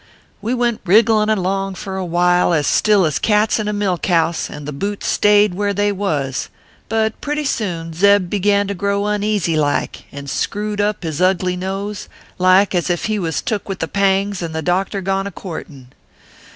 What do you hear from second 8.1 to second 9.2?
began to grow